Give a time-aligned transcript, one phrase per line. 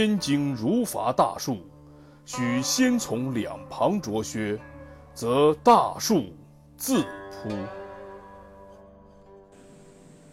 [0.00, 1.58] 燕京如伐大树，
[2.24, 4.58] 须先从两旁着削，
[5.12, 6.24] 则大树
[6.74, 7.50] 自扑。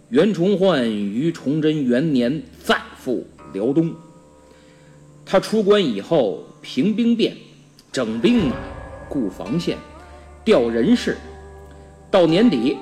[0.08, 3.94] 袁崇焕于崇祯元年再赴辽东。
[5.26, 7.36] 他出关以后，平兵变，
[7.92, 8.56] 整兵马，
[9.10, 9.78] 固防线，
[10.46, 11.18] 调人事。
[12.10, 12.78] 到年底，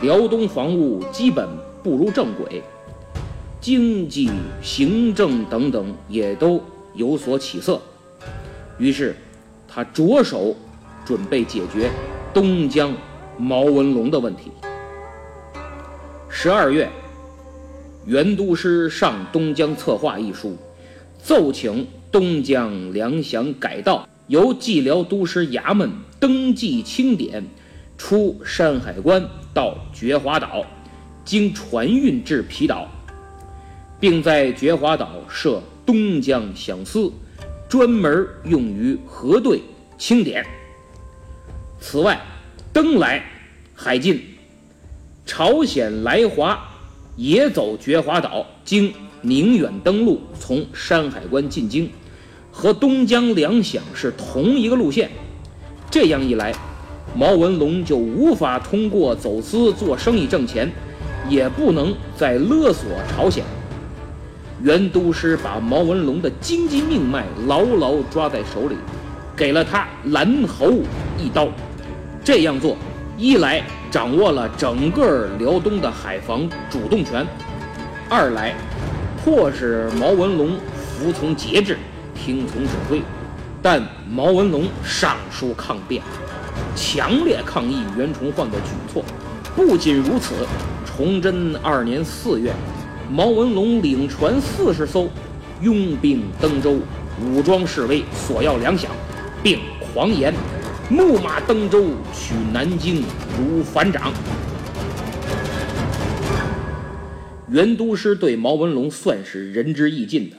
[0.00, 1.48] 辽东防务基本
[1.82, 2.62] 步入正轨，
[3.66, 4.30] 经济、
[4.62, 6.62] 行政等等也都
[6.94, 7.82] 有所起色。
[8.78, 9.16] 于是，
[9.66, 10.54] 他着手
[11.04, 11.90] 准备解决
[12.32, 12.94] 东江
[13.36, 14.52] 毛文龙的问题。
[16.28, 16.88] 十二月，
[18.04, 20.56] 袁都师上东江策划一书，
[21.20, 25.90] 奏请东江粮饷改道，由蓟辽都师衙门
[26.20, 27.44] 登记清点，
[27.98, 30.64] 出山海关到觉华岛，
[31.24, 32.86] 经船运至皮岛，
[33.98, 37.12] 并在觉华岛设东江饷司，
[37.68, 39.62] 专门用于核对
[39.96, 40.44] 清点。
[41.80, 42.20] 此外，
[42.72, 43.24] 登来
[43.74, 44.22] 海禁。
[45.24, 46.58] 朝鲜来华
[47.16, 48.92] 也走觉华岛，经
[49.22, 51.90] 宁远登陆，从山海关进京，
[52.52, 55.10] 和东江粮饷是同一个路线。
[55.90, 56.54] 这样一来，
[57.16, 60.70] 毛文龙就无法通过走私做生意挣钱，
[61.28, 63.42] 也不能再勒索朝鲜。
[64.62, 68.76] 袁都师把毛文龙的经济命脉牢牢抓在手里，
[69.36, 70.72] 给了他拦喉
[71.18, 71.48] 一刀。
[72.24, 72.76] 这样做，
[73.16, 73.62] 一来。
[73.88, 77.24] 掌握了整个辽东的海防主动权。
[78.10, 78.54] 二来，
[79.24, 81.78] 迫使毛文龙服从节制，
[82.14, 83.00] 听从指挥。
[83.62, 83.80] 但
[84.10, 86.02] 毛文龙上书抗辩，
[86.74, 89.02] 强烈抗议袁崇焕的举措。
[89.54, 90.34] 不仅如此，
[90.84, 92.52] 崇祯二年四月，
[93.10, 95.08] 毛文龙领船四十艘，
[95.62, 96.80] 拥兵登州，
[97.22, 98.86] 武装示威，索要粮饷，
[99.42, 100.34] 并狂言。
[100.88, 103.04] 木马登州，取南京
[103.38, 104.12] 如反掌。
[107.48, 110.36] 袁都师对毛文龙算是仁至义尽的，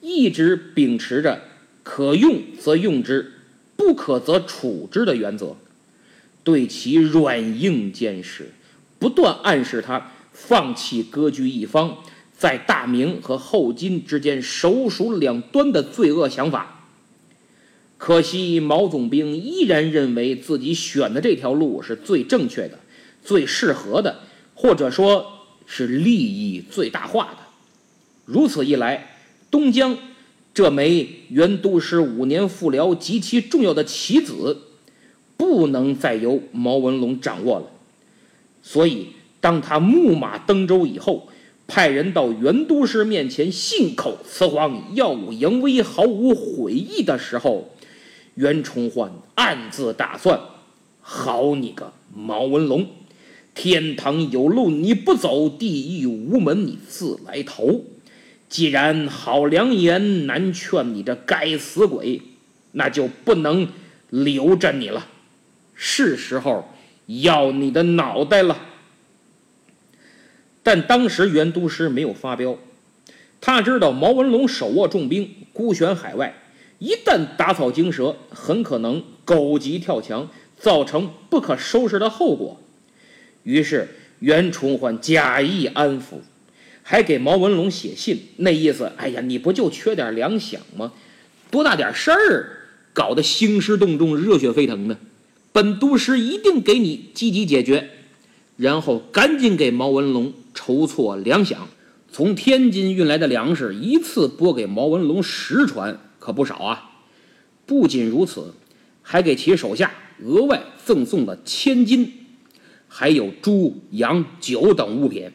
[0.00, 1.42] 一直秉持着
[1.82, 3.30] 可用则用之，
[3.76, 5.56] 不可则处之的原则，
[6.42, 8.50] 对其软硬兼施，
[8.98, 10.10] 不断暗示他
[10.46, 11.98] 放弃割据一方，
[12.36, 16.88] 在大明和后金之间首鼠两端的罪恶想法。
[17.98, 22.78] 可惜毛总兵依然认为自己选的这条路是最正确的、
[23.22, 24.20] 最适合的，
[24.54, 25.26] 或者说
[25.66, 27.38] 是利益最大化的。
[28.24, 29.16] 如此一来，
[29.50, 29.96] 东江
[30.54, 34.62] 这枚元都师五年复辽极其重要的棋子，
[35.36, 37.66] 不能再由毛文龙掌握了。
[38.62, 39.08] 所以，
[39.40, 41.28] 当他木马登州以后，
[41.66, 47.70] 派人到袁都师面前信口雌黄、耀武扬威、毫无悔意的时候，
[48.34, 50.40] 袁崇焕暗自打算
[51.00, 52.86] ：“好你个毛文龙，
[53.54, 57.84] 天堂有路你不走，地狱无门你自来投。
[58.48, 62.20] 既然好良言难劝你这该死鬼，
[62.72, 63.68] 那就不能
[64.08, 65.06] 留着你了，
[65.74, 66.68] 是时候
[67.06, 68.58] 要你的脑袋了。”
[70.62, 72.58] 但当时袁都师没有发飙，
[73.40, 76.34] 他知道毛文龙手握重兵，孤悬海外。
[76.78, 80.28] 一旦打草惊蛇，很可能狗急跳墙，
[80.58, 82.60] 造成不可收拾的后果。
[83.42, 86.20] 于是袁崇焕假意安抚，
[86.82, 90.92] 还给毛文龙写信，那意思：哎呀，你不就缺点粮饷吗？
[91.50, 92.50] 多大点事儿，
[92.92, 94.98] 搞得兴师动众、热血沸腾的。
[95.52, 97.90] 本都师一定给你积极解决。
[98.56, 101.56] 然后赶紧给毛文龙筹措粮饷，
[102.12, 106.90] 从天津运来的粮食一次拨给毛文龙十船，可不少啊。
[107.64, 108.52] 不仅如此，
[109.00, 109.90] 还给其手下
[110.22, 112.26] 额外赠送了千金，
[112.88, 115.32] 还有猪、羊、酒等物品。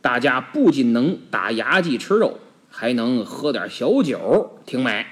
[0.00, 2.38] 大家不仅能打牙祭吃肉，
[2.70, 5.04] 还能喝点小酒，挺美。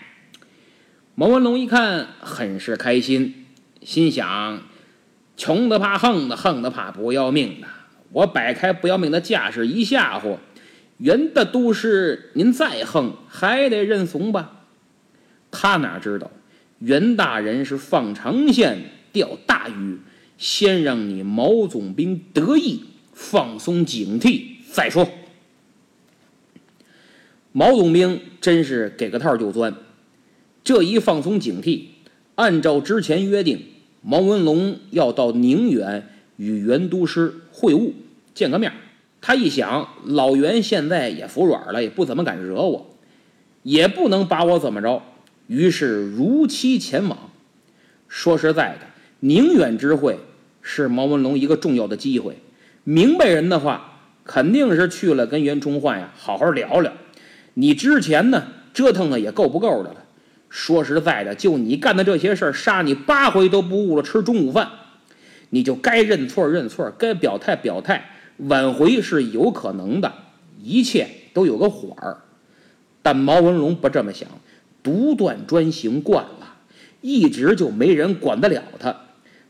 [1.16, 3.46] 毛文龙一看，很是开心，
[3.82, 4.62] 心想。
[5.36, 7.66] 穷的怕横的，横的怕不要命的。
[8.12, 10.37] 我摆开不要命的架势一吓唬，
[10.99, 14.67] 袁的都师您再横还得认怂吧？
[15.50, 16.31] 他哪知道
[16.79, 18.79] 袁大人是放长线
[19.12, 19.99] 钓大鱼，
[20.37, 25.09] 先让你毛总兵得意，放松警惕再说。
[27.53, 29.75] 毛总兵真是给个套就钻，
[30.64, 31.82] 这一放松警惕，
[32.35, 33.62] 按照之前约定。
[34.05, 37.93] 毛文龙要到宁远与袁都师会晤，
[38.34, 38.73] 见个面。
[39.20, 42.90] 他一想，老袁现在也服软了，也不怎么敢惹我，
[43.62, 45.02] 也不能把我怎么着。
[45.46, 47.19] 于是如期前往。
[48.08, 48.87] 说实在的，
[49.20, 50.19] 宁远之会
[50.61, 52.37] 是毛文龙一个重要的机会。
[52.84, 56.93] 明白人的话，肯定是去了跟袁崇焕呀好好聊聊。
[57.55, 59.96] 你之前呢折腾的也够不够的了。
[60.49, 64.69] 说实在的，就你干的这些事儿，杀你八回都不误了吃中午饭。
[65.50, 68.11] 你就该认错认错，该表态表态，
[68.48, 70.12] 挽回是有可能的，
[70.62, 72.18] 一切都有个缓儿。
[73.02, 74.28] 但毛文龙不这么想，
[74.82, 76.54] 独断专行惯了，
[77.00, 78.94] 一直就没人管得了他，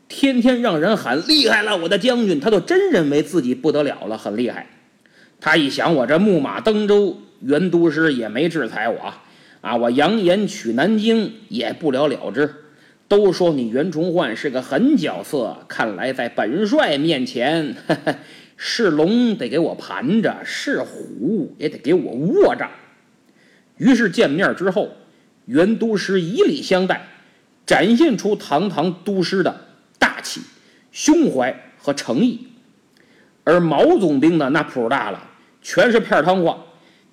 [0.07, 4.67] 天天让人喊厉害了，我的将军，他就真认为自己不得了了，很厉害。
[5.39, 9.13] 他一想，我这木马登舟，袁都师也没制裁我。
[9.61, 9.77] 啊！
[9.77, 12.53] 我扬言取南京也不了了之，
[13.07, 17.73] 都说你袁崇焕是个狠角色，看来在本帅面前，
[18.57, 22.69] 是龙得给我盘着，是虎也得给我卧着。
[23.77, 24.89] 于是见面之后，
[25.45, 27.07] 袁都师以礼相待，
[27.65, 29.65] 展现出堂堂都师的
[29.99, 30.41] 大气、
[30.91, 32.47] 胸怀和诚意。
[33.43, 35.29] 而毛总兵呢，那谱大了，
[35.61, 36.63] 全是片汤话，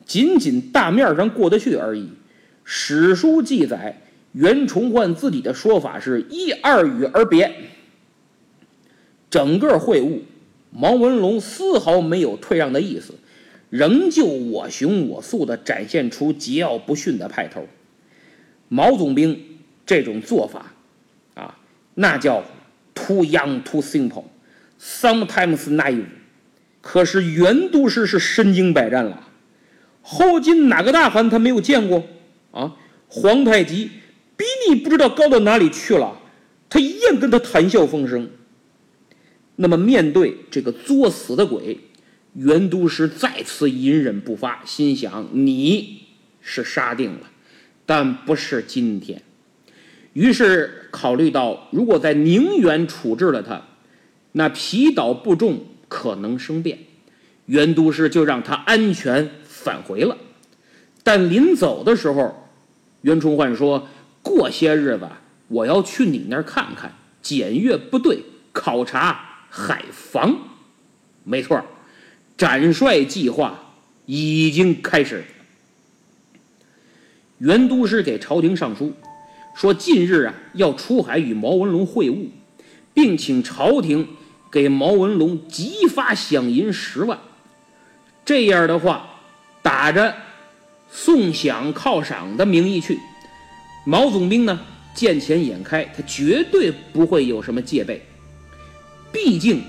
[0.05, 2.11] 仅仅大面上过得去而已。
[2.63, 4.01] 史书记载，
[4.33, 7.53] 袁崇焕自己的说法是一二语而别。
[9.29, 10.21] 整个会晤，
[10.71, 13.15] 毛文龙丝毫没有退让的意思，
[13.71, 17.67] 仍旧我行我素地展现出桀骜不驯的派头。
[18.69, 20.73] 毛总兵这种做法，
[21.35, 21.59] 啊，
[21.95, 22.45] 那叫
[22.95, 26.05] too young too simple，sometimes naive。
[26.81, 29.29] 可是袁都师是身经百战了，
[30.03, 32.05] 后金哪个大汗他没有见过？
[32.53, 32.77] 啊，
[33.09, 33.91] 皇太极
[34.37, 36.17] 比你不知道高到哪里去了，
[36.69, 38.31] 他一样跟他谈笑风生。
[39.63, 41.79] 那么面对这个作死的鬼，
[42.33, 46.05] 袁都师再次隐忍不发，心想你
[46.41, 47.31] 是杀定了，
[47.85, 49.23] 但不是今天。
[50.15, 53.63] 于是考虑到，如果在宁远处置了他，
[54.33, 56.79] 那皮岛不重，可能生变，
[57.45, 60.17] 袁都师就让他安全返回了。
[61.03, 62.49] 但临走的时候，
[63.03, 63.87] 袁崇焕说
[64.23, 65.07] ：“过些日子
[65.49, 70.39] 我要去你那儿看看，检阅部队，考察海防。”
[71.25, 71.63] 没错，
[72.39, 73.75] 展帅计划
[74.07, 75.25] 已经开始。
[77.39, 78.95] 袁都师给朝廷上书，
[79.55, 82.29] 说近日啊要出海与毛文龙会晤，
[82.95, 84.09] 并请朝廷
[84.51, 87.19] 给毛文龙急发饷银十万。
[88.25, 89.11] 这样的话，
[89.61, 90.15] 打着。
[90.93, 92.99] 送饷犒赏的名义去，
[93.87, 94.59] 毛总兵呢
[94.93, 98.05] 见钱眼开，他绝对不会有什么戒备。
[99.13, 99.63] 毕竟，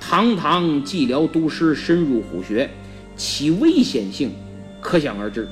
[0.00, 2.68] 堂堂蓟辽都师深入虎穴，
[3.16, 4.32] 其危险性
[4.80, 5.48] 可想而知。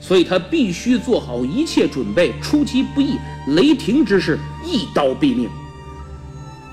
[0.00, 3.16] 所以他必须做好一切准备，出其不意，
[3.48, 5.48] 雷霆之势，一刀毙命。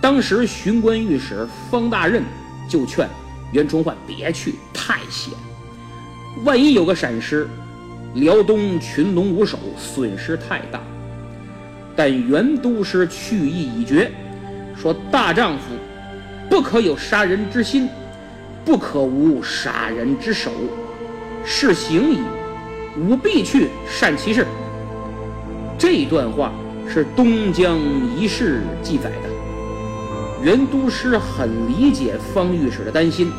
[0.01, 2.23] 当时巡官御史方大任
[2.67, 3.07] 就劝
[3.51, 5.33] 袁崇焕别去，太险。
[6.43, 7.47] 万一有个闪失，
[8.15, 10.81] 辽东群龙无首，损失太大。
[11.95, 14.11] 但袁都师去意已决，
[14.81, 15.63] 说大丈夫
[16.49, 17.89] 不可有杀人之心，
[18.63, 20.51] 不可无杀人之手。
[21.43, 22.19] 是行矣，
[22.97, 24.45] 吾必去善其事。
[25.77, 26.51] 这段话
[26.87, 27.77] 是东江
[28.17, 29.29] 遗事记载的。
[30.41, 33.31] 袁都师很理解方御史的担心，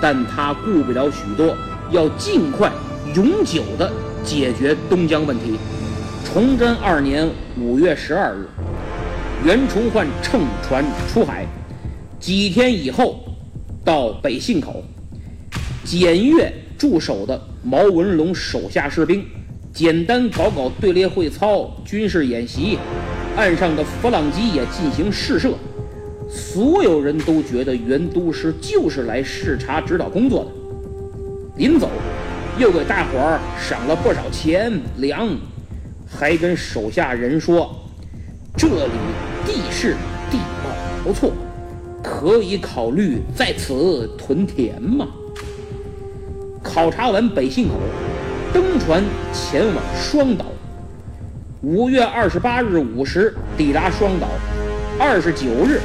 [0.00, 1.56] 但他顾不了许多。
[1.90, 2.70] 要尽快、
[3.14, 3.90] 永久地
[4.22, 5.58] 解决东江问题。
[6.24, 7.26] 崇祯二年
[7.58, 8.46] 五月十二日，
[9.44, 11.46] 袁崇焕乘船出海，
[12.18, 13.20] 几天以后
[13.84, 14.82] 到北信口，
[15.84, 19.24] 检阅驻守的毛文龙手下士兵，
[19.72, 22.78] 简单搞搞队列会操、军事演习，
[23.36, 25.54] 岸上的弗朗机也进行试射。
[26.28, 30.50] 所有人都觉得袁都师就是来视察指导工作的。
[31.56, 31.88] 临走，
[32.58, 35.28] 又给大伙儿赏了不少钱粮。
[36.10, 37.74] 还跟手下人说
[38.56, 38.92] ：“这里
[39.48, 39.96] 地势
[40.30, 40.68] 地貌
[41.02, 41.32] 不错，
[42.02, 45.08] 可以考虑在此屯田嘛。”
[46.62, 47.76] 考察完北信口，
[48.52, 49.02] 登船
[49.32, 50.44] 前往双岛。
[51.62, 54.28] 五月二十八日午时抵达双岛，
[55.00, 55.80] 二十九日，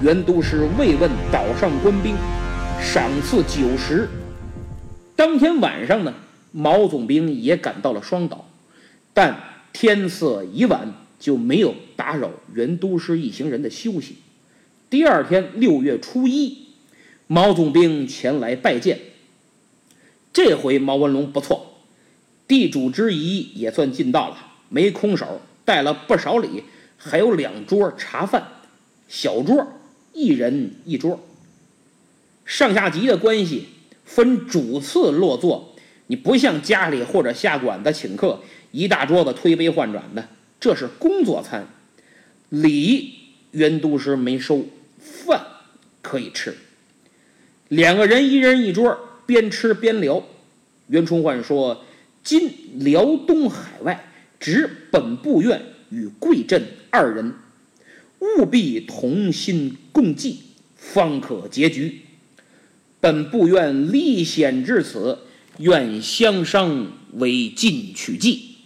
[0.00, 2.16] 袁都师慰问岛上官兵，
[2.80, 4.08] 赏赐酒食。
[5.14, 6.14] 当天晚上呢，
[6.50, 8.46] 毛总兵也赶到了双岛，
[9.12, 9.36] 但。
[9.74, 14.16] 天色已晚，就没有打扰袁都师一行人的休息。
[14.90, 16.66] 第二天六月初一，
[17.28, 18.98] 毛总兵前来拜见。
[20.32, 21.76] 这回毛文龙不错，
[22.48, 24.36] 地主之谊也算尽到了，
[24.68, 26.64] 没空手，带了不少礼，
[26.96, 28.48] 还有两桌茶饭，
[29.06, 29.64] 小桌
[30.12, 31.20] 一人一桌。
[32.44, 33.68] 上下级的关系
[34.04, 35.76] 分主次落座，
[36.08, 38.40] 你不像家里或者下馆子请客。
[38.72, 40.28] 一大桌子推杯换盏的，
[40.58, 41.68] 这是工作餐。
[42.52, 43.14] 礼
[43.52, 44.66] 袁都师没收，
[44.98, 45.42] 饭
[46.02, 46.54] 可以吃。
[47.68, 50.22] 两个人一人一桌，边吃边聊。
[50.88, 51.82] 袁崇焕说
[52.22, 54.04] ：“今辽东海外，
[54.38, 57.32] 只本部院与贵镇二人，
[58.20, 60.40] 务必同心共济，
[60.76, 62.02] 方可结局。
[63.00, 65.20] 本部院历险至此，
[65.56, 68.56] 愿相商为进取计。”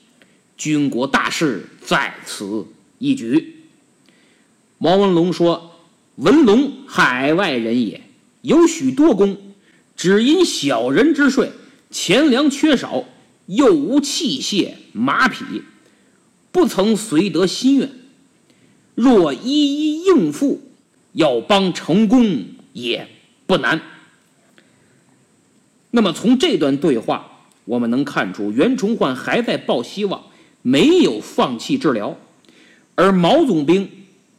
[0.59, 2.67] 军国大事在此
[2.99, 3.56] 一举。
[4.79, 5.73] 毛文龙说
[6.17, 8.03] ：“文龙海外人也，
[8.43, 9.37] 有许多功，
[9.97, 11.51] 只因小人之税，
[11.91, 13.05] 钱粮缺少，
[13.47, 15.45] 又无器械马匹，
[16.53, 17.91] 不曾遂得心愿。
[18.95, 20.63] 若一一应付，
[21.13, 23.09] 要帮成功也
[23.47, 23.81] 不难。”
[25.93, 30.23] 那么从这段对话，我们能看出袁崇焕还在抱希望。
[30.63, 32.19] 没有放弃治疗，
[32.97, 33.89] 而毛总兵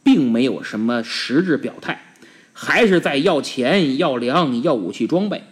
[0.08, 2.14] 并没有什么实质表态，
[2.54, 5.42] 还是在要钱、要粮、要武器装备。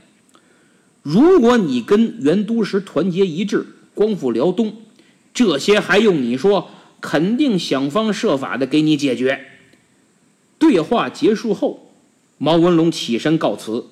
[1.03, 4.79] 如果你跟袁都师团结一致，光复辽东，
[5.35, 6.71] 这些还用你说？
[7.03, 9.47] 肯定想方设法的给你解决。
[10.59, 11.93] 对话结束后，
[12.39, 13.85] 毛文龙起身告辞，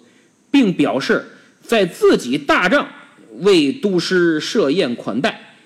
[0.50, 1.26] 并表示
[1.60, 2.88] 在自己大帐
[3.40, 5.58] 为都师设宴款待。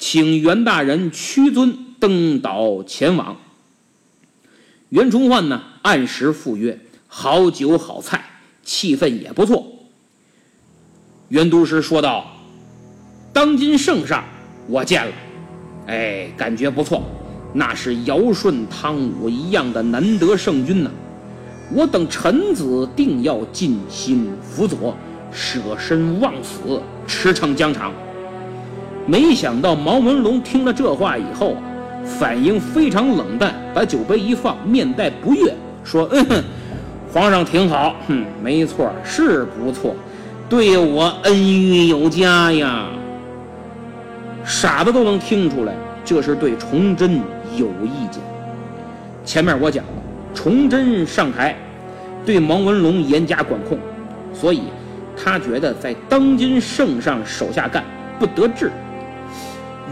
[0.00, 3.36] 请袁大人屈尊登岛前往。
[4.90, 6.78] 袁崇焕呢，按时赴约，
[7.08, 8.24] 好酒好菜，
[8.62, 9.66] 气氛也不错。
[11.28, 12.24] 袁督师说道
[13.34, 14.22] ：“当今圣上，
[14.68, 15.12] 我见了，
[15.88, 17.02] 哎，感觉不错，
[17.52, 20.90] 那是尧舜汤武一样的难得圣君呢。
[21.74, 24.96] 我等臣子定要尽心辅佐，
[25.32, 27.92] 舍身忘死，驰骋疆场。”
[29.04, 31.56] 没想到毛文龙听了这话以后，
[32.06, 35.52] 反应非常冷淡，把酒杯一放，面带不悦，
[35.84, 36.24] 说：“嗯，
[37.12, 39.94] 皇上挺好，哼，没错，是不错，
[40.48, 42.86] 对我恩遇有加呀。”
[44.44, 47.20] 傻子都能听出来，这是对崇祯
[47.56, 48.22] 有意见。
[49.24, 49.90] 前面我讲了，
[50.32, 51.56] 崇祯上台，
[52.24, 53.76] 对毛文龙严加管控，
[54.32, 54.62] 所以
[55.16, 57.82] 他觉得在当今圣上手下干
[58.20, 58.70] 不得志。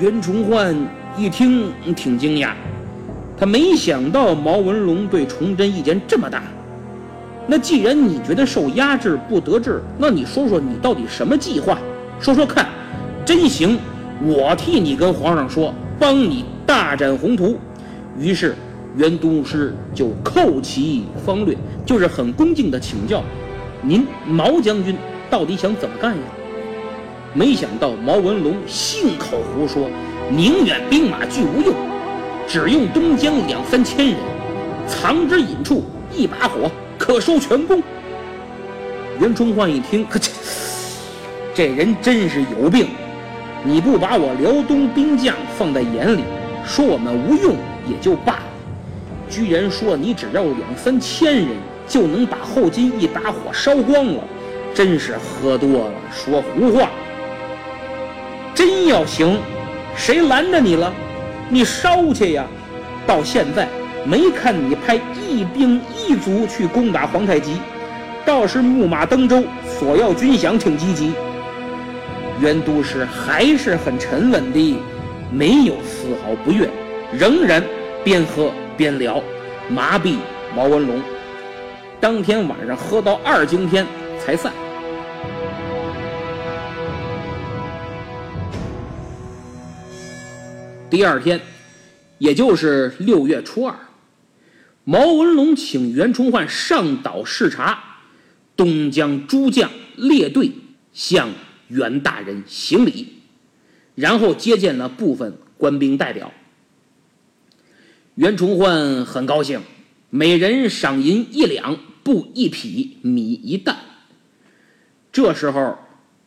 [0.01, 0.77] 袁崇焕
[1.17, 2.51] 一听挺惊讶，
[3.39, 6.43] 他没想到毛文龙对崇祯意见这么大。
[7.47, 11.79] 那既然你觉得受压制不得志，那你说说你到底什么计划？
[12.19, 12.67] 说说看，
[13.25, 13.79] 真行，
[14.23, 17.57] 我替你跟皇上说，帮你大展宏图。
[18.19, 18.57] 于是
[18.97, 21.57] 袁都师就叩其方略，
[21.87, 23.23] 就是很恭敬地请教：
[23.83, 24.97] 您毛将军
[25.31, 26.23] 到底想怎么干呀？
[27.35, 29.91] 没想到毛文龙信口胡说，
[30.31, 31.75] 宁远兵马俱无用，
[32.49, 34.17] 只用东江两三千人，
[34.89, 37.83] 藏之隐处，一把火可收全功。
[39.21, 40.31] 袁崇焕一听， 这
[41.55, 42.89] 这人真是有病！
[43.63, 46.25] 你不把我辽东兵将放在眼里，
[46.65, 47.55] 说我们无用
[47.87, 48.43] 也就罢了，
[49.29, 51.49] 居然说你只要两三千人
[51.87, 54.25] 就能把后金一把火烧光了，
[54.75, 56.89] 真是喝多了说胡话。
[58.55, 59.39] 真要行，
[59.97, 60.93] 谁拦着你了？
[61.49, 62.47] 你烧去呀！
[63.07, 63.69] 到现在
[64.07, 67.61] 没看你派一兵一卒去攻打皇太极，
[68.25, 69.45] 倒是木马登州
[69.79, 71.13] 索要军饷挺积极。
[72.41, 74.79] 袁都师还是很沉稳的，
[75.31, 76.69] 没有丝毫不悦，
[77.13, 77.63] 仍然
[78.03, 79.23] 边喝边聊，
[79.69, 80.17] 麻痹
[80.57, 81.01] 毛文龙。
[82.01, 83.87] 当天晚上喝到二更天
[84.19, 84.51] 才散。
[90.95, 91.41] 第二天，
[92.19, 93.77] 也就是六月初二，
[94.85, 97.99] 毛文龙请袁崇焕上岛视察，
[98.55, 100.53] 东江诸将列队
[100.93, 101.31] 向
[101.67, 103.15] 袁大人行礼，
[103.97, 106.33] 然后接见了部分官兵代表。
[108.15, 109.63] 袁崇焕很高兴，
[110.11, 113.77] 每人赏银一两，布一匹，米一担。
[115.11, 115.77] 这时候，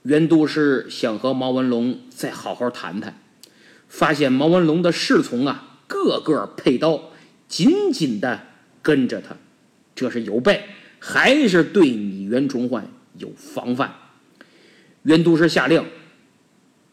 [0.04, 3.18] 袁都师想和毛文龙再好好谈谈。
[3.88, 7.10] 发现毛文龙的侍从啊，个个佩刀，
[7.48, 8.42] 紧紧的
[8.82, 9.36] 跟着他，
[9.96, 10.64] 这是有备，
[11.00, 13.94] 还是对你袁崇焕有防范？
[15.04, 15.86] 袁都师下令，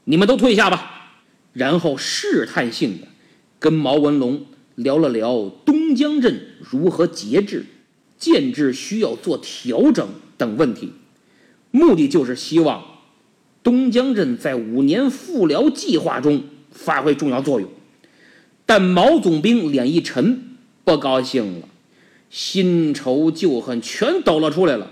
[0.05, 1.13] 你们都退下吧。
[1.53, 3.09] 然后试探性的
[3.59, 4.47] 跟毛文龙
[4.77, 7.65] 聊了聊东江镇如何节制、
[8.19, 10.93] 建制需要做调整等问题，
[11.71, 12.85] 目的就是希望
[13.63, 16.45] 东江镇在五年复辽计划中。
[16.75, 17.71] 发挥重要作用，
[18.67, 21.69] 但毛总兵脸一沉，不高兴了，
[22.29, 24.91] 新仇旧恨全抖了出来了，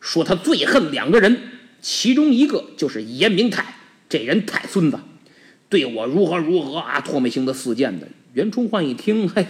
[0.00, 1.36] 说他最恨两个人，
[1.80, 3.74] 其中一个就是严明泰，
[4.08, 4.98] 这人太孙子，
[5.68, 8.06] 对我如何如何啊，唾沫星子四溅的。
[8.34, 9.46] 袁崇焕一听， 嘿，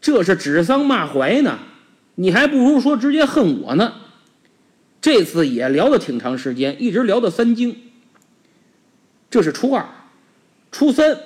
[0.00, 1.58] 这是指桑骂槐呢，
[2.16, 3.92] 你还不如说直接恨我呢。
[5.00, 7.76] 这次也聊了挺长时间，一直聊到三更，
[9.30, 9.86] 这是初二。
[10.70, 11.18] 初三，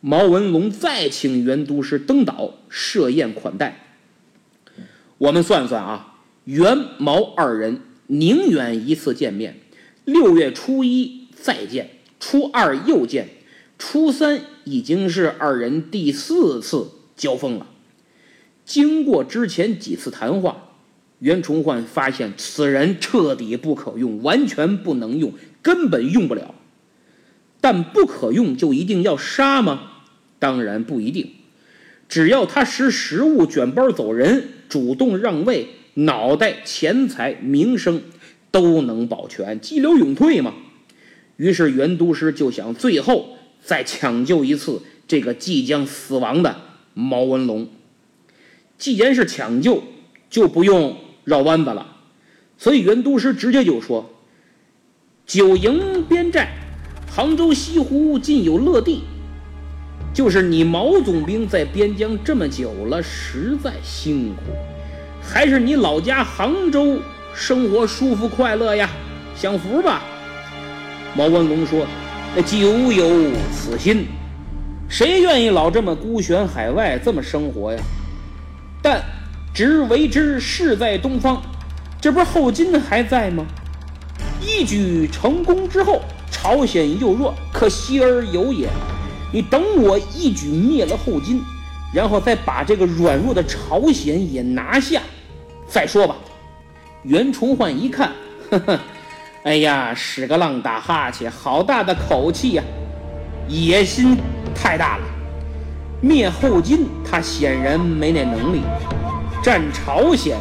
[0.00, 3.86] 毛文龙再请袁都师登岛设宴款待。
[5.18, 9.60] 我们算算啊，袁毛二人宁远一次见面，
[10.04, 13.28] 六月初一再见，初二又见，
[13.78, 17.68] 初三已经是二人第四次交锋了。
[18.64, 20.70] 经过之前几次谈话，
[21.20, 26.54] 袁崇焕发现此人彻底不可用，完全不能用，根本用不了。
[27.62, 29.92] 但不可用就一定要杀吗？
[30.40, 31.30] 当然不一定。
[32.08, 38.02] 只要他识时务、卷包走人、主动让位，脑袋、钱财、名声
[38.50, 40.52] 都能保全，激流勇退嘛。
[41.36, 46.56] 于是袁都师就想最后再抢救一次这个即将死亡的
[46.94, 47.68] 毛文龙。
[48.76, 49.84] 既然是抢救，
[50.28, 51.96] 就不用绕弯子了。
[52.58, 54.10] 所以袁都师直接就说
[55.24, 56.58] ：“九营边寨。”
[57.14, 59.04] 杭州西湖尽有乐地，
[60.14, 64.50] 就是你毛总兵在边疆这么久了，实在辛苦。
[65.20, 66.98] 还是你老家杭州
[67.34, 68.88] 生活舒服快乐呀，
[69.36, 70.00] 享福吧。
[71.14, 71.86] 毛文龙说
[72.34, 74.06] ：“那久有此心，
[74.88, 77.82] 谁愿意老这么孤悬海外这么生活呀？
[78.80, 79.02] 但
[79.52, 81.42] 只为之事在东方，
[82.00, 83.44] 这不是后金还在吗？
[84.40, 86.00] 一举成功之后。”
[86.32, 88.68] 朝鲜又弱，可惜而有也。
[89.32, 91.40] 你等我一举灭了后金，
[91.94, 95.00] 然后再把这个软弱的朝鲜也拿下，
[95.68, 96.16] 再说吧。
[97.04, 98.10] 袁崇焕一看，
[98.50, 98.80] 呵呵，
[99.44, 102.64] 哎呀，屎个浪打哈欠，好大的口气呀！
[103.48, 104.16] 野心
[104.54, 105.04] 太大了。
[106.00, 108.60] 灭后金，他显然没那能力；
[109.42, 110.36] 战朝鲜，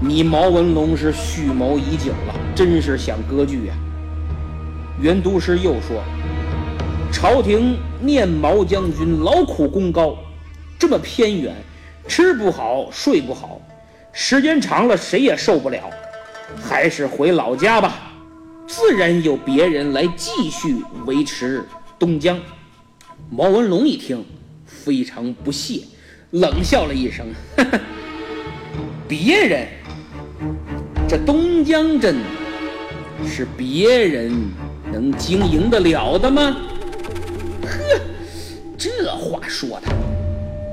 [0.00, 3.74] 你毛文龙是蓄谋已久了，真是想割据呀。
[5.02, 6.00] 袁都师又说
[7.12, 10.16] ：“朝廷念毛将军劳苦功高，
[10.78, 11.56] 这么偏远，
[12.06, 13.60] 吃不好睡不好，
[14.12, 15.90] 时间长了谁也受不了，
[16.62, 18.12] 还是回老家吧。
[18.68, 21.64] 自然有别人来继续维持
[21.98, 22.38] 东江。”
[23.28, 24.24] 毛文龙一听，
[24.64, 25.80] 非常不屑，
[26.30, 27.26] 冷笑了一声
[29.08, 29.66] ：“别人，
[31.08, 32.18] 这东江镇
[33.26, 34.32] 是别人。”
[34.92, 36.54] 能经营得了的吗？
[37.62, 38.00] 呵，
[38.76, 39.88] 这话说的，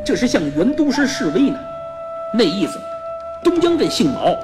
[0.06, 1.58] 这是向袁都师示威呢。
[2.34, 2.78] 那意思，
[3.44, 4.36] 东江镇姓毛，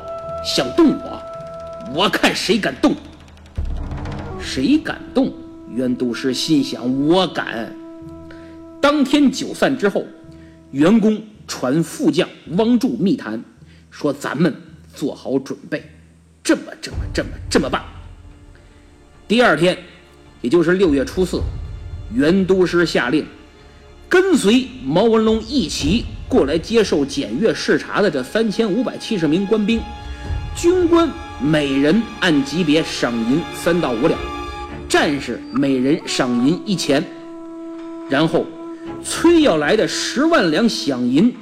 [0.45, 1.21] 想动我，
[1.93, 2.95] 我看谁敢动。
[4.39, 5.33] 谁敢动？
[5.69, 7.69] 袁都师心想：我敢。
[8.79, 10.05] 当天酒散之后，
[10.71, 13.43] 员工传副将汪柱密谈，
[13.91, 14.55] 说咱们
[14.93, 15.83] 做好准备，
[16.41, 17.83] 这么这么这么这么办。
[19.27, 19.75] 第二天，
[20.41, 21.41] 也就是六月初四，
[22.13, 23.25] 袁都师下令，
[24.07, 29.81] 跟随毛文龙一起过来接受检阅视察的这三千五百七十名官兵，
[30.55, 31.09] 军官
[31.41, 34.19] 每人按级别赏银三到五两，
[34.87, 37.03] 战士每人赏银一钱，
[38.07, 38.45] 然后
[39.03, 41.33] 催要来的十万两饷银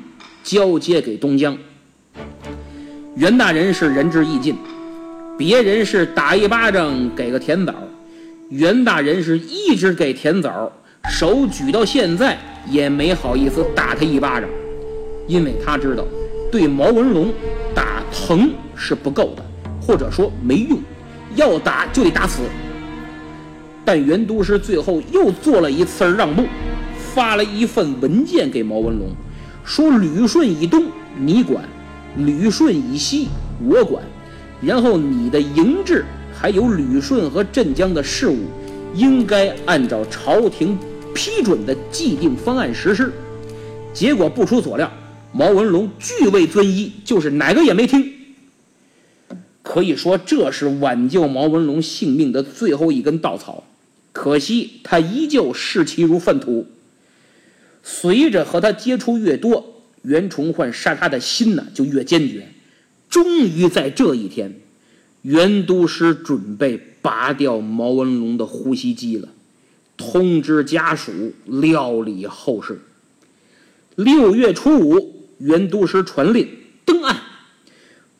[0.42, 1.58] 交接给东江。
[3.18, 4.56] 袁大人是仁至义尽，
[5.36, 7.74] 别人是打一巴掌给个甜枣，
[8.50, 10.72] 袁大人是一直给甜枣，
[11.10, 12.38] 手举到现在
[12.70, 14.48] 也没好意思打他一巴掌，
[15.28, 16.06] 因为他知道
[16.52, 17.34] 对毛文龙
[17.74, 19.44] 打疼是不够的，
[19.82, 20.78] 或者说没用，
[21.36, 22.44] 要打就得打死。
[23.84, 26.44] 但袁都师最后又做了一次让步，
[27.14, 29.10] 发了一份文件给毛文龙，
[29.66, 30.86] 说旅顺以东
[31.18, 31.64] 你管。
[32.16, 33.30] 旅顺以西，
[33.68, 34.04] 我管。
[34.66, 38.38] 然后你的营制还有旅顺和镇江的事务，
[38.96, 40.78] 应该按照朝廷
[41.14, 43.12] 批准的既定方案实施。
[43.94, 44.92] 结果不出所料，
[45.32, 48.12] 毛文龙拒为遵依，就是哪个也没听。
[49.62, 53.64] 可以说，这是挽救毛文龙性命的最后一根稻草。
[54.12, 56.68] 可惜他依旧视其如粪土。
[57.84, 59.70] 随着和他接触越多。
[60.04, 62.46] 袁崇焕杀他的心呢就越坚决，
[63.14, 64.60] 终于在这一天，
[65.22, 69.30] 袁都师准备拔掉毛文龙的呼吸机了，
[69.96, 71.12] 通知家属
[71.46, 72.82] 料理后事。
[73.94, 77.22] 六月初五，袁都师传令登岸，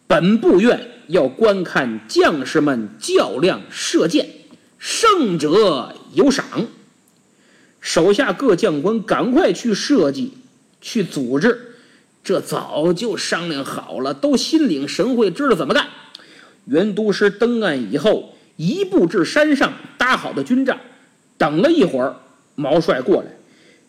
[0.06, 4.30] 本部院要观看将士们较量射箭，
[4.78, 6.46] 胜者有赏。
[7.82, 10.34] 手下各将官赶快去设计，
[10.82, 11.73] 去组织。
[12.24, 15.88] 这早就商量好了，都心领神会，知道怎么干。
[16.66, 20.80] 袁都师登岸以后，一步至山上搭好的军帐，
[21.38, 22.16] 等了一会儿，
[22.56, 23.28] 毛帅过来，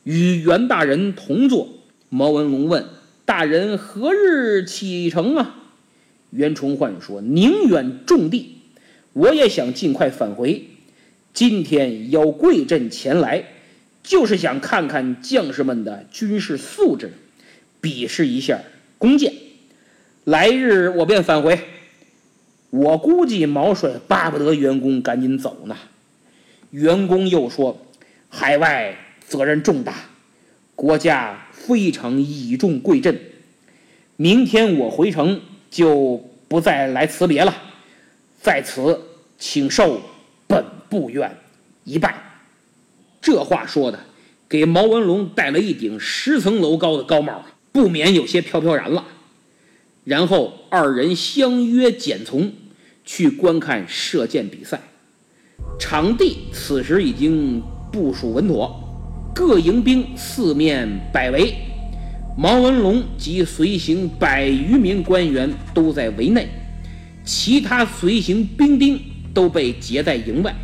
[0.03, 1.69] 与袁大人同坐。
[2.09, 2.85] 毛文龙问
[3.25, 5.55] ：“大人何日启程啊？”
[6.31, 8.59] 袁崇焕说：“宁远重地，
[9.13, 10.65] 我也想尽快返回。
[11.33, 13.45] 今天邀贵镇前来，
[14.03, 17.13] 就是想看看将士们的军事素质。”
[17.85, 18.63] 比试一下
[18.97, 19.35] 弓箭，
[20.25, 21.61] 来日我便返回。
[22.71, 25.77] 我估计毛帅巴不得员工赶紧走呢。
[26.71, 27.87] 员工又说
[28.31, 28.97] ：“海外
[29.29, 29.95] 责任重大，
[30.75, 33.21] 国家非常倚重贵镇。
[34.17, 37.55] 明天我回城就不再来辞别了，
[38.41, 38.99] 在此
[39.39, 40.01] 请受
[40.47, 41.37] 本部院
[41.85, 42.19] 一拜。”
[43.21, 44.01] 这话说的，
[44.49, 47.45] 给毛文龙戴了一顶十层楼高的高帽！
[47.75, 49.05] 不免有些飘飘然了，
[50.05, 52.53] 然后二人相约简从
[53.05, 54.81] 去观看射箭比赛。
[55.77, 57.61] 场地此时已经
[57.91, 58.81] 部署稳妥，
[59.35, 61.53] 各营兵四面摆围，
[62.39, 66.49] 毛文龙及随行百余名官员都在围内，
[67.25, 69.01] 其他随行兵丁
[69.35, 70.55] 都被截在营外。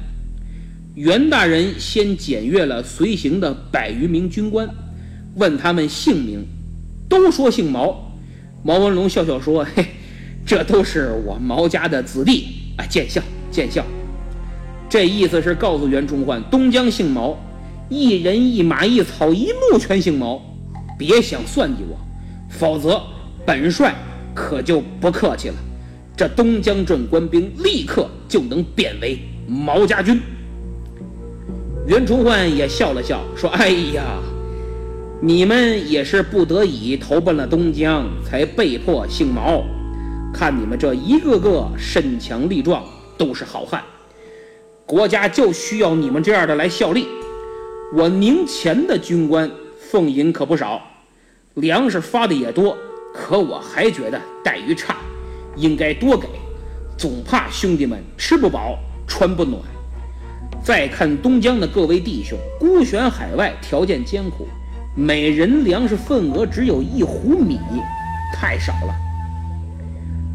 [0.94, 4.70] 袁大人先检阅了随行的百余名军官，
[5.35, 6.46] 问他们姓名。
[7.11, 8.12] 都说姓毛，
[8.62, 9.85] 毛文龙笑笑说：“嘿，
[10.46, 12.46] 这都是我毛家的子弟
[12.79, 13.20] 啊！”见笑，
[13.51, 13.85] 见笑。
[14.88, 17.37] 这意思是告诉袁崇焕，东江姓毛，
[17.88, 20.40] 一人一马一草一木全姓毛，
[20.96, 21.99] 别想算计我，
[22.49, 23.03] 否则
[23.44, 23.92] 本帅
[24.33, 25.57] 可就不客气了。
[26.16, 29.18] 这东江镇官兵立刻就能变为
[29.49, 30.20] 毛家军。
[31.88, 34.05] 袁崇焕也笑了笑，说：“哎呀。”
[35.22, 39.62] 你们也是不得已投奔了东江，才被迫姓毛。
[40.33, 42.83] 看你们这一个个身强力壮，
[43.18, 43.83] 都是好汉，
[44.87, 47.06] 国家就需要你们这样的来效力。
[47.92, 50.80] 我宁前的军官俸银可不少，
[51.52, 52.74] 粮食发的也多，
[53.12, 54.96] 可我还觉得待遇差，
[55.54, 56.28] 应该多给，
[56.96, 59.61] 总怕兄弟们吃不饱穿不暖。
[60.62, 64.48] 再看东江的各位弟兄，孤悬海外，条件艰苦。
[64.96, 67.61] 每人粮食份额只有一壶米，
[68.35, 68.94] 太少了。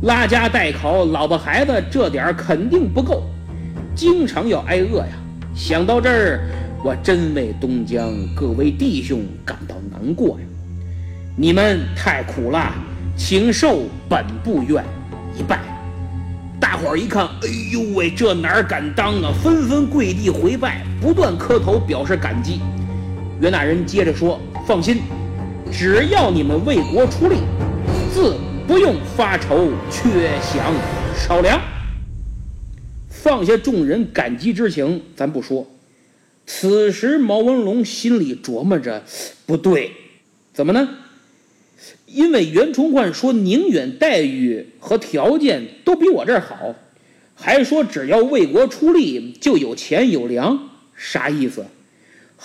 [0.03, 3.23] 拉家带口，老婆孩子这点肯定不够，
[3.93, 5.13] 经常要挨饿呀。
[5.53, 6.39] 想到这儿，
[6.85, 10.45] 我真为东江各位弟兄感到难过呀。
[11.35, 12.73] 你们太苦了，
[13.17, 14.81] 请受本部院
[15.37, 15.59] 一拜。
[16.61, 19.33] 大伙儿一看，哎呦喂，这哪儿敢当啊！
[19.43, 22.61] 纷纷跪地回拜，不断磕头表示感激。
[23.41, 24.99] 袁大人接着说：“放心，
[25.69, 27.35] 只要你们为国出力，
[28.13, 30.71] 自不用发愁缺饷
[31.13, 31.59] 少粮。”
[33.09, 35.69] 放下众人感激之情，咱不说，
[36.45, 39.03] 此时毛文龙心里琢磨着，
[39.45, 39.91] 不对，
[40.53, 40.87] 怎么呢？
[42.05, 46.73] 因为袁崇焕说宁远待遇和条件都比我这儿好，
[47.33, 51.65] 还说只要为国出力就有钱有粮，啥意思？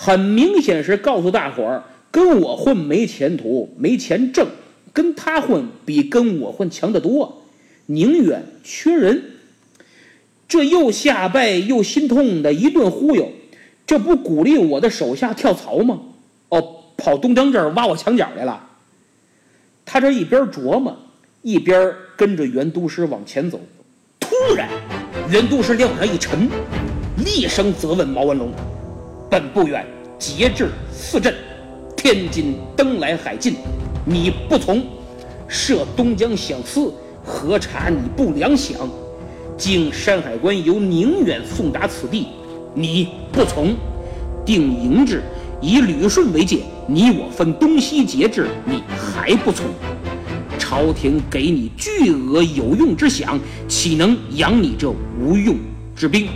[0.03, 4.47] 很明显是告诉大伙儿，跟我混没前途，没钱挣；
[4.91, 7.43] 跟他混比跟我混强得多。
[7.85, 9.23] 宁远缺人，
[10.47, 13.31] 这又下拜又心痛的一顿忽悠。
[13.85, 15.99] 这不鼓励我的手下跳槽吗？
[16.49, 18.69] 哦，跑东江这儿挖我墙角来了。
[19.85, 20.97] 他这一边琢磨，
[21.43, 23.61] 一边跟着袁都师往前走。
[24.19, 24.67] 突然，
[25.29, 26.49] 袁都师脸往上一沉，
[27.23, 28.51] 厉声责问毛文龙
[29.31, 29.87] ：“本不远
[30.19, 31.33] 节制四镇，
[31.95, 33.55] 天津登来海禁，
[34.03, 34.83] 你不从，
[35.47, 38.73] 设东江想司，核查你不良饷。
[39.57, 42.27] 经山海关由宁远送达此地。”
[42.75, 43.73] 你不从，
[44.45, 45.23] 定营制，
[45.61, 49.65] 以旅顺为界，你我分东西节制，你还不从？
[50.59, 53.39] 朝廷给你巨额有用之饷，
[53.69, 55.55] 岂能养你这无用
[55.95, 56.27] 之兵？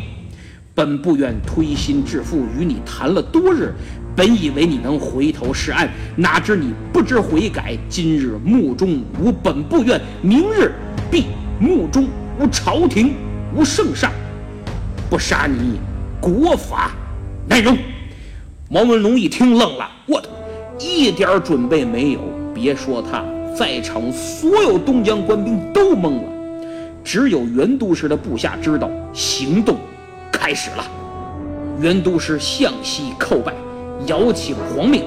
[0.76, 3.74] 本部院推心置腹与你谈了多日，
[4.14, 7.78] 本以为你能回头是岸，哪知你不知悔改。
[7.88, 10.74] 今日墓中无本部院，明日
[11.10, 11.28] 必
[11.62, 13.14] 墓中无朝廷
[13.56, 14.12] 无圣上，
[15.10, 15.80] 不杀你！
[16.20, 16.92] 国法
[17.48, 17.78] 难容。
[18.70, 20.28] 毛文龙一听愣了，我的，
[20.78, 22.20] 一点准备没有。
[22.54, 23.24] 别说他，
[23.58, 26.24] 在场所有东江官兵都懵了，
[27.02, 29.78] 只有袁都师的部下知道行动
[30.36, 30.86] 开始了。
[31.80, 33.54] 袁都师向西叩拜，
[34.08, 35.04] 摇起皇命，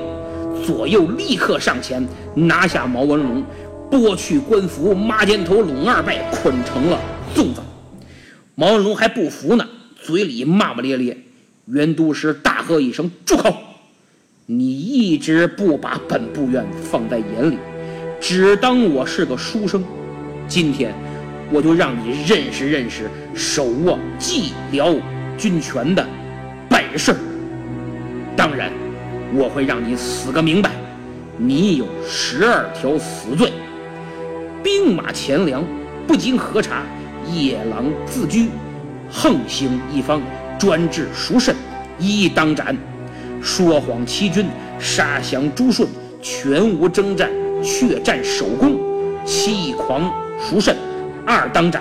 [0.65, 3.45] 左右立刻上前拿下毛文龙，
[3.91, 6.99] 剥去官服，马肩头拢二拜，捆成了
[7.35, 7.61] 粽子。
[8.55, 9.67] 毛文龙还不服呢。
[10.01, 11.19] 嘴里骂骂咧咧，
[11.67, 13.53] 袁都师大喝一声：“住口！
[14.47, 17.59] 你一直不把本部院放在眼里，
[18.21, 19.85] 只当我是个书生。
[20.47, 20.95] 今天
[21.53, 24.95] 我就让你认识认识手握蓟辽
[25.39, 26.05] 军权的
[26.69, 27.15] 本事。
[28.37, 28.71] 当然，
[29.33, 30.71] 我会让你死个明白。
[31.39, 33.53] 你有十二条死罪：
[34.63, 35.65] 兵马钱粮
[36.07, 36.83] 不经核查，
[37.33, 38.51] 夜郎自居。”
[39.11, 40.21] 横行一方，
[40.59, 41.57] 专治赎慎，
[41.99, 42.75] 一当斩；
[43.41, 44.45] 说谎欺君，
[44.79, 45.89] 杀降朱顺，
[46.21, 47.31] 全无征战，
[47.63, 48.79] 却占首功，
[49.25, 50.77] 欺狂赎慎，
[51.25, 51.81] 二当斩；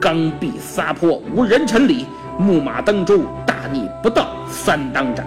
[0.00, 2.06] 刚愎撒泼，无人臣礼，
[2.38, 5.24] 木马登舟，大逆不道，三当斩；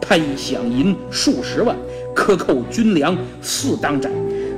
[0.00, 1.76] 贪饷银数十万，
[2.14, 4.08] 克扣军粮，四当斩；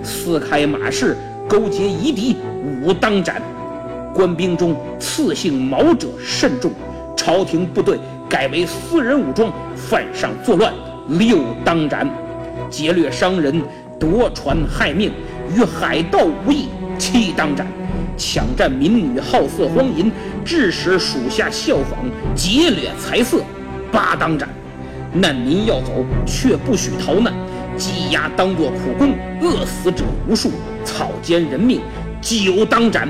[0.02, 1.16] 私开马市，
[1.48, 2.36] 勾结夷狄，
[2.82, 3.40] 五当斩。
[4.14, 6.70] 官兵中刺姓毛者甚众，
[7.16, 10.72] 朝廷部队改为私人武装，犯上作乱，
[11.08, 12.06] 六当斩；
[12.70, 13.62] 劫掠商人，
[13.98, 15.10] 夺船害命，
[15.54, 17.66] 与海盗无异，七当斩；
[18.16, 20.10] 抢占民女，好色荒淫，
[20.44, 23.42] 致使属下效仿，劫掠财色，
[23.92, 24.48] 八当斩；
[25.12, 27.32] 难民要走，却不许逃难，
[27.78, 30.50] 羁押当作苦工，饿死者无数，
[30.84, 31.80] 草菅人命，
[32.20, 33.08] 九当斩。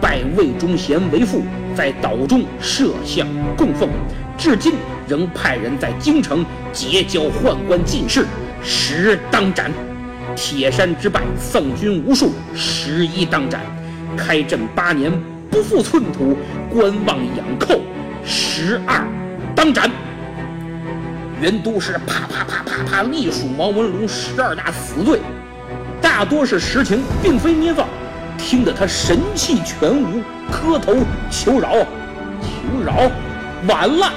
[0.00, 1.42] 拜魏忠贤为父，
[1.74, 3.88] 在岛中设像供奉，
[4.36, 4.74] 至今
[5.08, 8.26] 仍派人在京城结交宦官进士，
[8.62, 9.70] 十当斩；
[10.36, 13.60] 铁山之败，丧军无数，十一当斩；
[14.16, 15.12] 开镇八年
[15.50, 16.36] 不复寸土，
[16.70, 17.80] 观望养寇，
[18.24, 19.06] 十二
[19.54, 19.90] 当斩。
[21.40, 25.20] 袁都师啪啪啪啪啪，隶属毛文龙十二大死罪，
[26.00, 27.86] 大多是实情，并非捏造。
[28.38, 30.94] 听得他神气全无，磕头
[31.30, 31.74] 求饶，
[32.40, 33.10] 求饶，
[33.66, 34.12] 晚了！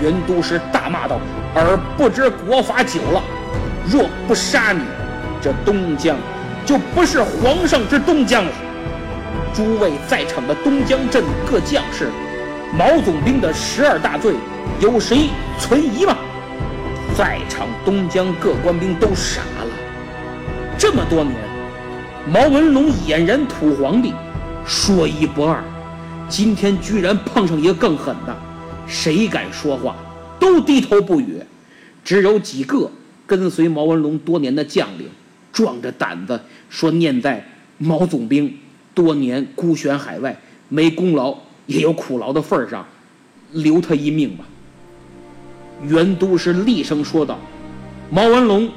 [0.00, 1.18] 袁都师大骂道
[1.56, 3.22] ：“尔不知国法久了，
[3.86, 4.80] 若不杀你，
[5.40, 6.16] 这东江
[6.64, 8.50] 就不是皇上之东江了。”
[9.54, 12.10] 诸位在场的东江镇各将士，
[12.76, 14.34] 毛总兵的十二大罪，
[14.80, 15.28] 有谁
[15.58, 16.16] 存疑吗？
[17.16, 19.70] 在场东江各官兵都傻了，
[20.76, 21.34] 这么多年。
[22.30, 24.12] 毛文龙俨然土皇帝，
[24.66, 25.62] 说一不二，
[26.28, 28.36] 今天居然碰上一个更狠的，
[28.86, 29.96] 谁敢说话
[30.38, 31.40] 都低头不语，
[32.04, 32.90] 只有几个
[33.26, 35.08] 跟随毛文龙多年的将领，
[35.52, 37.42] 壮着胆子说：“念在
[37.78, 38.52] 毛总兵
[38.96, 42.86] 多年孤悬海外，没功劳也有苦劳的份儿上，
[43.52, 44.44] 留他一命吧。”
[45.86, 47.38] 袁都师厉声说道
[48.08, 48.70] ：“毛文龙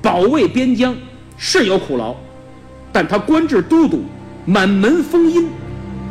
[0.00, 0.96] 保卫边疆
[1.36, 2.16] 是有苦劳。”
[2.90, 4.04] 但他官至都督，
[4.46, 5.48] 满门封荫，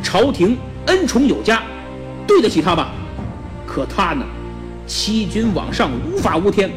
[0.04, 1.64] 朝廷恩宠有加，
[2.28, 2.94] 对得起他吧？
[3.66, 4.24] 可他呢，
[4.86, 6.70] 欺君罔上，无法无天，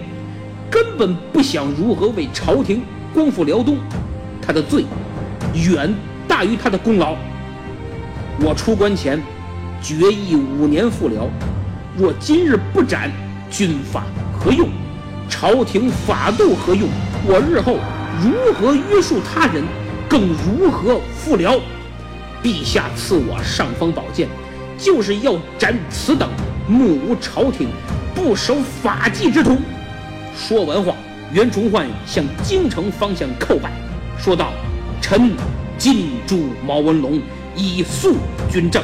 [0.71, 3.77] 根本不想如何为朝廷光复辽东。
[4.41, 4.85] 他的罪
[5.55, 5.93] 远
[6.29, 7.17] 大于他的功劳。
[8.41, 9.23] 我出关前
[9.81, 11.29] 决议五年复辽，
[11.97, 13.11] 若今日不斩，
[13.51, 14.69] 军法何用？
[15.29, 16.89] 朝廷法度何用？
[17.25, 17.79] 我日后
[18.23, 19.65] 如何约束他人？
[20.09, 21.59] 更如何复辽？
[22.43, 24.29] 陛下赐我尚方宝剑，
[24.79, 26.29] 就是要斩此等
[26.69, 27.69] 目无朝廷、
[28.15, 29.57] 不守法纪之徒。
[30.37, 30.95] 说完话，
[31.33, 33.73] 袁崇焕向京城方向叩拜，
[34.17, 34.53] 说道
[35.03, 35.33] ：“臣
[35.79, 37.21] 进驻毛文龙，
[37.55, 38.17] 以肃
[38.51, 38.83] 军政。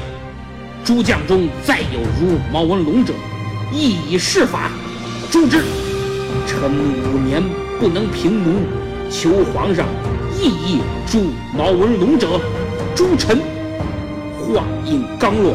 [0.84, 3.12] 诸将中再有如毛文龙者，
[3.72, 4.70] 亦以事法
[5.30, 5.62] 诛之。
[6.46, 7.42] 臣五年
[7.78, 8.60] 不能平奴，
[9.10, 9.86] 求皇上。”
[10.40, 12.40] 意义诛毛文龙者，
[12.96, 13.38] 诛臣。
[14.40, 15.54] 话音刚落，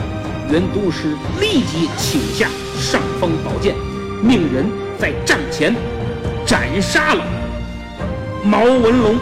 [0.50, 2.48] 袁都师立即请下
[2.78, 3.76] 尚方宝剑，
[4.22, 4.66] 命人
[4.98, 5.76] 在帐前
[6.46, 7.24] 斩杀了
[8.46, 9.16] 毛文龙。